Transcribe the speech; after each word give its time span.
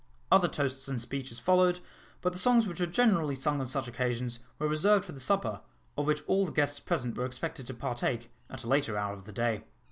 Other 0.31 0.47
toasts 0.47 0.87
and 0.87 0.99
speeches 0.99 1.37
followed, 1.37 1.79
but 2.21 2.33
the 2.33 2.39
songs 2.39 2.65
which 2.65 2.79
were 2.79 2.87
generally 2.87 3.35
sung 3.35 3.59
on 3.59 3.67
such 3.67 3.87
occasions 3.87 4.39
were 4.57 4.67
reserved 4.67 5.05
for 5.05 5.11
the 5.11 5.19
supper, 5.19 5.61
of 5.95 6.07
which 6.07 6.23
all 6.25 6.43
the 6.47 6.51
guests 6.51 6.79
present 6.79 7.15
were 7.15 7.25
expected 7.27 7.67
to 7.67 7.75
partake, 7.75 8.31
at 8.49 8.63
a 8.63 8.67
later 8.67 8.97
hour 8.97 9.13
of 9.13 9.25
the 9.25 9.31
day. 9.31 9.63